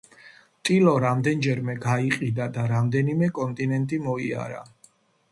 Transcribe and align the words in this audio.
ტილო 0.67 0.93
რამდენჯერმე 1.01 1.75
გაიყიდა 1.83 2.47
და 2.55 2.63
რამდენიმე 2.71 3.29
კონტინენტი 3.41 4.01
მოიარა. 4.07 4.63